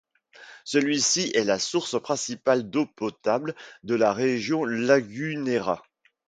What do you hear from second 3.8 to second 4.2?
de la